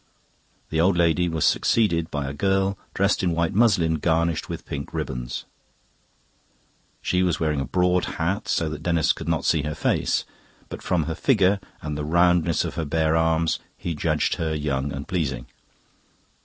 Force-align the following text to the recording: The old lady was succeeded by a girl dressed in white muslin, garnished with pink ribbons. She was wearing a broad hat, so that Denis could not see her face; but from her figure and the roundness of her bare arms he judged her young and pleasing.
The 0.71 0.81
old 0.81 0.97
lady 0.97 1.29
was 1.29 1.45
succeeded 1.45 2.09
by 2.09 2.27
a 2.27 2.33
girl 2.33 2.75
dressed 2.95 3.21
in 3.21 3.33
white 3.35 3.53
muslin, 3.53 3.99
garnished 3.99 4.49
with 4.49 4.65
pink 4.65 4.95
ribbons. 4.95 5.45
She 7.03 7.21
was 7.21 7.39
wearing 7.39 7.59
a 7.61 7.65
broad 7.65 8.05
hat, 8.17 8.47
so 8.47 8.67
that 8.69 8.81
Denis 8.81 9.13
could 9.13 9.27
not 9.29 9.45
see 9.45 9.61
her 9.61 9.75
face; 9.75 10.25
but 10.69 10.81
from 10.81 11.03
her 11.03 11.13
figure 11.13 11.59
and 11.83 11.95
the 11.95 12.03
roundness 12.03 12.65
of 12.65 12.73
her 12.73 12.85
bare 12.85 13.15
arms 13.15 13.59
he 13.77 13.93
judged 13.93 14.37
her 14.37 14.55
young 14.55 14.91
and 14.91 15.07
pleasing. 15.07 15.45